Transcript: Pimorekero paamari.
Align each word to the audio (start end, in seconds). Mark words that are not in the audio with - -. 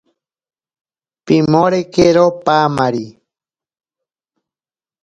Pimorekero 1.25 2.25
paamari. 2.45 3.05